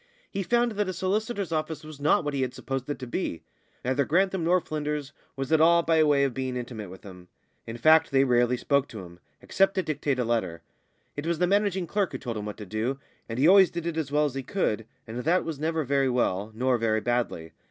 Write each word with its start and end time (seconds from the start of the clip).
He 0.31 0.41
found 0.41 0.71
that 0.71 0.87
a 0.89 0.93
solicitor's 0.93 1.51
office 1.51 1.83
was 1.83 1.99
not 1.99 2.23
what 2.23 2.33
he 2.33 2.41
had 2.41 2.55
supposed 2.55 2.89
it 2.89 2.97
to 2.97 3.05
be. 3.05 3.43
Neither 3.85 4.03
Grantham 4.03 4.43
nor 4.43 4.59
Flynders 4.59 5.13
was 5.35 5.51
at 5.51 5.61
all 5.61 5.83
by 5.83 6.01
way 6.03 6.23
of 6.23 6.33
being 6.33 6.57
intimate 6.57 6.89
with 6.89 7.03
him; 7.03 7.27
in 7.67 7.77
fact, 7.77 8.09
they 8.09 8.23
rarely 8.23 8.57
spoke 8.57 8.87
to 8.87 9.01
him, 9.05 9.19
except 9.43 9.75
to 9.75 9.83
dictate 9.83 10.17
a 10.17 10.25
letter; 10.25 10.63
it 11.15 11.27
was 11.27 11.37
the 11.37 11.45
managing 11.45 11.85
clerk 11.85 12.13
who 12.13 12.17
told 12.17 12.35
him 12.37 12.45
what 12.47 12.57
to 12.57 12.65
do, 12.65 12.99
and 13.29 13.37
he 13.37 13.47
always 13.47 13.69
did 13.69 13.85
it 13.85 13.95
as 13.95 14.11
well 14.11 14.25
as 14.25 14.33
he 14.33 14.41
could, 14.41 14.87
and 15.05 15.19
that 15.19 15.45
was 15.45 15.59
never 15.59 15.83
very 15.83 16.09
well, 16.09 16.51
nor 16.55 16.79
very 16.79 16.99
badly. 16.99 17.51